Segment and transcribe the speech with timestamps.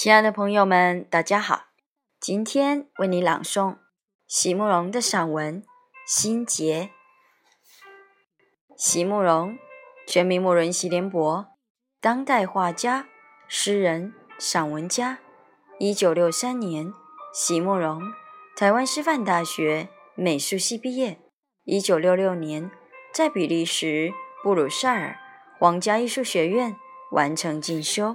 [0.00, 1.70] 亲爱的朋友们，大家好！
[2.20, 3.78] 今天为你朗诵
[4.28, 5.60] 席慕容的散文
[6.06, 6.82] 《心结》。
[8.76, 9.58] 席慕容，
[10.06, 11.48] 全名慕容席联博，
[12.00, 13.08] 当代画家、
[13.48, 15.18] 诗人、散文家。
[15.80, 16.92] 一九六三年，
[17.34, 18.00] 席慕容
[18.56, 21.18] 台湾师范大学美术系毕业。
[21.64, 22.70] 一九六六年，
[23.12, 24.12] 在比利时
[24.44, 25.18] 布鲁塞尔
[25.58, 26.76] 皇家艺术学院
[27.10, 28.14] 完成进修。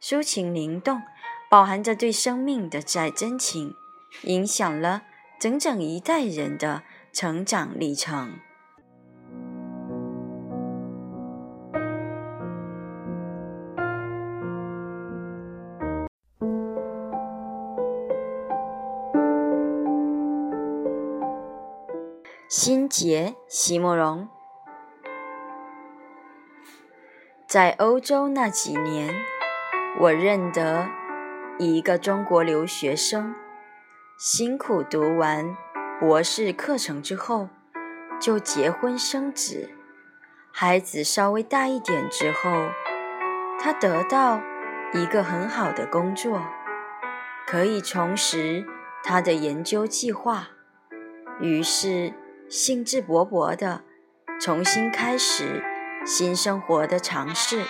[0.00, 1.02] 抒情灵动，
[1.50, 3.74] 饱含着对生命的挚爱真情，
[4.22, 5.02] 影响了
[5.40, 6.82] 整整一代人的
[7.12, 8.38] 成长历程。
[22.48, 24.28] 心结，席慕容，
[27.46, 29.37] 在欧洲那几年。
[30.00, 30.88] 我认得
[31.58, 33.34] 一个中国留学生，
[34.16, 35.56] 辛苦读完
[35.98, 37.48] 博士课程之后，
[38.20, 39.68] 就结婚生子。
[40.52, 42.68] 孩子稍微大一点之后，
[43.58, 44.40] 他得到
[44.94, 46.44] 一个很好的工作，
[47.44, 48.64] 可以重拾
[49.02, 50.50] 他的研究计划。
[51.40, 52.14] 于是，
[52.48, 53.82] 兴致勃勃地
[54.40, 55.64] 重新开始
[56.06, 57.64] 新生活的尝试。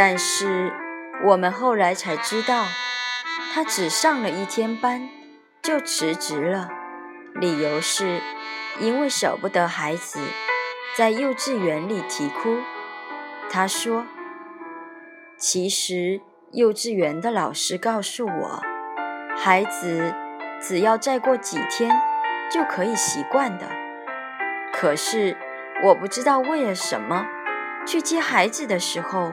[0.00, 0.72] 但是
[1.24, 2.66] 我们后来才知道，
[3.52, 5.08] 他只上了一天班
[5.60, 6.68] 就辞职了，
[7.34, 8.20] 理由是
[8.78, 10.20] 因为舍不得孩子
[10.96, 12.58] 在幼稚园里啼哭。
[13.50, 14.06] 他说
[15.36, 16.20] ：“其实
[16.52, 18.62] 幼稚园的老师告诉我，
[19.36, 20.14] 孩子
[20.62, 22.00] 只要再过几天
[22.48, 23.66] 就可以习惯的。
[24.72, 25.36] 可是
[25.82, 27.26] 我不知道为了什么，
[27.84, 29.32] 去接孩子的时候。”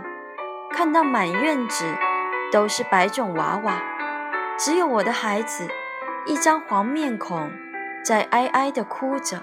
[0.75, 1.85] 看到满院子
[2.51, 3.81] 都是白种娃娃，
[4.59, 5.69] 只有我的孩子
[6.25, 7.49] 一张黄面孔
[8.03, 9.41] 在哀哀地哭着，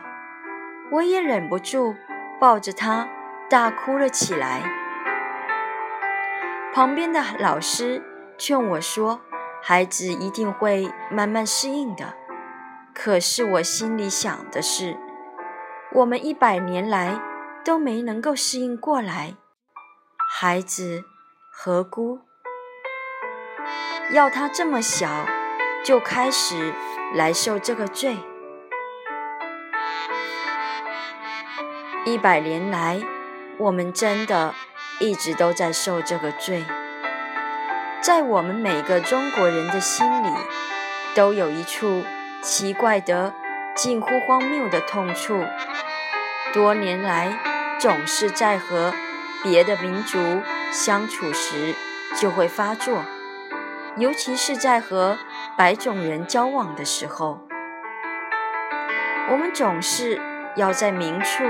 [0.90, 1.96] 我也忍不住
[2.38, 3.08] 抱着他
[3.48, 4.60] 大哭了起来。
[6.74, 8.02] 旁边的老师
[8.36, 9.22] 劝我说
[9.64, 12.12] ：“孩子一定会慢慢适应的。”
[12.94, 14.98] 可是我心里想的是，
[15.92, 17.18] 我们一百年来
[17.64, 19.36] 都没能够适应过来，
[20.28, 21.04] 孩子。
[21.54, 22.22] 何辜
[24.10, 25.26] 要他这么小
[25.84, 26.72] 就开始
[27.14, 28.16] 来受这个罪？
[32.06, 33.00] 一百年来，
[33.58, 34.54] 我们真的
[34.98, 36.64] 一直都在受这个罪。
[38.00, 40.34] 在我们每个中国人的心里，
[41.14, 42.02] 都有一处
[42.40, 43.34] 奇怪的、
[43.76, 45.44] 近乎荒谬的痛处，
[46.54, 47.38] 多年来
[47.78, 48.92] 总是在和
[49.44, 50.18] 别的民族。
[50.72, 51.74] 相处时
[52.18, 53.04] 就会发作，
[53.98, 55.18] 尤其是在和
[55.54, 57.46] 白种人交往的时候，
[59.30, 60.18] 我们总是
[60.56, 61.44] 要在明处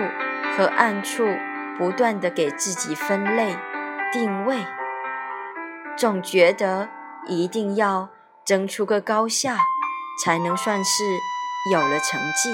[0.57, 1.25] 和暗处
[1.79, 3.57] 不断的给自己分类
[4.13, 4.67] 定位，
[5.97, 6.89] 总觉得
[7.29, 8.09] 一定要
[8.45, 9.57] 争出个高下，
[10.25, 11.05] 才能算是
[11.73, 12.51] 有了成绩。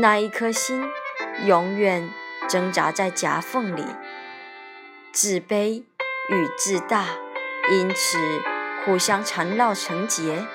[0.00, 0.88] 那一颗心
[1.46, 2.08] 永远
[2.48, 3.84] 挣扎在夹缝里。
[5.20, 5.82] 自卑
[6.28, 7.04] 与自大，
[7.72, 8.18] 因此
[8.84, 10.46] 互相缠绕成结，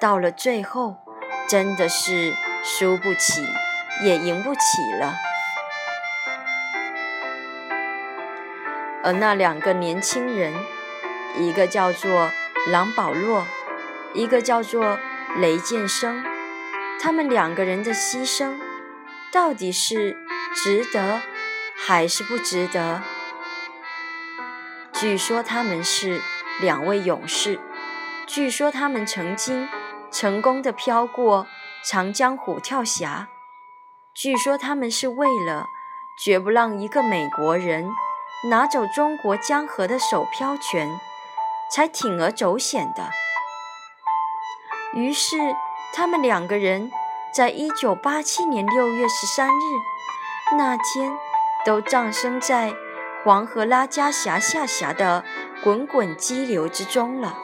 [0.00, 0.98] 到了最后，
[1.48, 2.32] 真的是
[2.62, 3.44] 输不起，
[4.04, 4.60] 也赢不起
[5.00, 5.16] 了。
[9.02, 10.54] 而那两个年轻人，
[11.36, 12.30] 一个叫做
[12.68, 13.44] 郎保洛，
[14.14, 14.96] 一个叫做
[15.38, 16.22] 雷建生，
[17.00, 18.60] 他们两个人的牺牲，
[19.32, 20.16] 到底是
[20.54, 21.20] 值得
[21.76, 23.02] 还是不值得？
[24.98, 26.22] 据说他们是
[26.58, 27.60] 两位勇士，
[28.26, 29.68] 据说他们曾经
[30.10, 31.46] 成功的飘过
[31.84, 33.28] 长江虎跳峡，
[34.14, 35.66] 据说他们是为了
[36.24, 37.90] 绝不让一个美国人
[38.48, 40.98] 拿走中国江河的首漂权，
[41.70, 43.10] 才铤而走险的。
[44.94, 45.36] 于是，
[45.92, 46.90] 他们两个人
[47.34, 51.18] 在一九八七年六月十三日那天，
[51.66, 52.72] 都葬身在。
[53.26, 55.24] 黄河拉加峡下辖的
[55.64, 57.36] 滚滚激流之中了。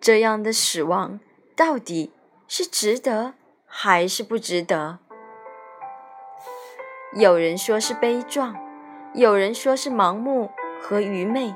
[0.00, 1.18] 这样的死亡
[1.56, 2.12] 到底
[2.46, 3.34] 是值得
[3.66, 5.00] 还是不值得？
[7.14, 8.54] 有人说是悲壮，
[9.12, 11.52] 有人说是盲目和愚昧。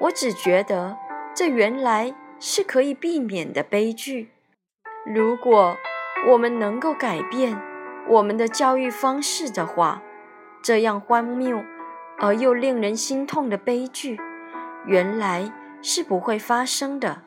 [0.00, 0.96] 我只觉得
[1.34, 4.30] 这原来是可以避免的悲剧。
[5.04, 5.76] 如果
[6.28, 7.60] 我们能够改变
[8.08, 10.02] 我们的教育方式的话，
[10.62, 11.64] 这样荒谬
[12.18, 14.20] 而又令人心痛的悲剧，
[14.86, 15.52] 原来
[15.82, 17.22] 是不会发生的。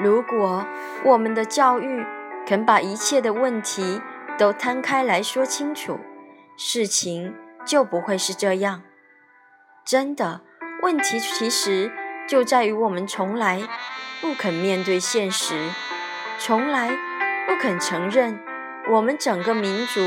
[0.00, 0.64] 如果
[1.04, 2.04] 我们的教育
[2.46, 4.00] 肯把一切的问题
[4.38, 5.98] 都摊开来说清楚，
[6.56, 7.34] 事情
[7.64, 8.82] 就不会是这样。
[9.88, 10.42] 真的，
[10.82, 11.90] 问题其实
[12.28, 13.66] 就在于我们从来
[14.20, 15.70] 不肯面对现实，
[16.38, 16.90] 从来
[17.46, 18.38] 不肯承认
[18.90, 20.02] 我们整个民族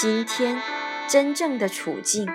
[0.00, 0.62] 今天
[1.08, 2.28] 真正的处境。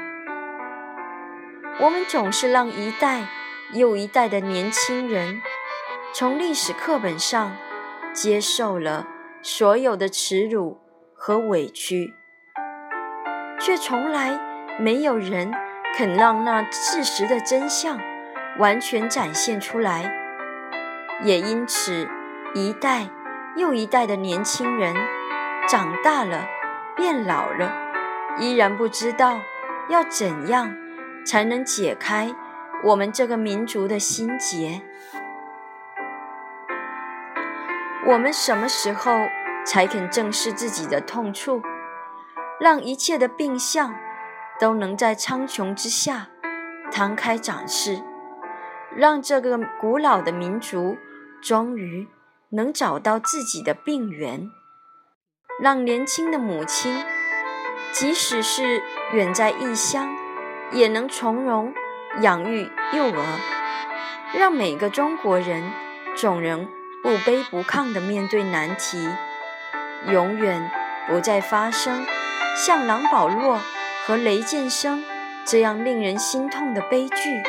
[1.80, 3.27] 我们总是让一代
[3.71, 5.41] 又一代的年轻人。
[6.13, 7.56] 从历史课本上
[8.12, 9.07] 接受了
[9.41, 10.81] 所有的耻辱
[11.15, 12.13] 和委屈，
[13.57, 14.38] 却从来
[14.77, 15.50] 没有人
[15.95, 18.00] 肯让那事实的真相
[18.57, 20.12] 完全展现出来。
[21.24, 22.10] 也因此，
[22.54, 23.07] 一代
[23.56, 24.95] 又一代的年轻人
[25.68, 26.45] 长大了，
[26.95, 27.72] 变老了，
[28.40, 29.40] 依然不知道
[29.90, 30.75] 要怎样
[31.25, 32.36] 才能解开
[32.84, 34.81] 我们这个民族的心结。
[38.06, 39.13] 我们什么时候
[39.66, 41.62] 才肯正视自己的痛处，
[42.60, 43.96] 让一切的病象
[44.63, 46.30] 都能在苍穹之下
[46.89, 48.01] 摊开展示，
[48.95, 50.95] 让这个古老的民族
[51.42, 52.07] 终于
[52.51, 54.50] 能找到自己的病源，
[55.60, 57.04] 让年轻的母亲，
[57.92, 58.81] 即使是
[59.12, 60.15] 远在异乡，
[60.71, 61.74] 也能从容
[62.21, 63.39] 养育幼儿，
[64.33, 65.62] 让每个中国人
[66.15, 66.65] 总能。
[67.04, 69.10] 不卑不亢地面对难题，
[70.07, 70.71] 永远
[71.06, 72.06] 不再发生
[72.56, 73.60] 像狼保罗
[74.05, 75.01] 和雷剑生
[75.45, 77.41] 这样令人心痛的悲剧。